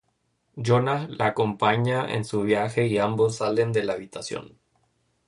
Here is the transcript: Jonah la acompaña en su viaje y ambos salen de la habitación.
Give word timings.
Jonah 0.55 1.07
la 1.09 1.27
acompaña 1.27 2.11
en 2.11 2.25
su 2.25 2.41
viaje 2.41 2.87
y 2.87 2.97
ambos 2.97 3.35
salen 3.35 3.71
de 3.71 3.83
la 3.83 3.93
habitación. 3.93 4.57